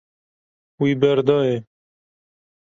Wî 0.79 0.91
berdaye. 1.01 1.57